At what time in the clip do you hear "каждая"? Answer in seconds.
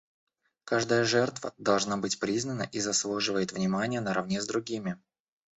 0.63-1.03